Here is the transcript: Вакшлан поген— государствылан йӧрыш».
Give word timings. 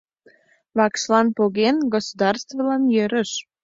Вакшлан 0.77 1.27
поген— 1.37 1.75
государствылан 1.93 2.83
йӧрыш». 2.95 3.31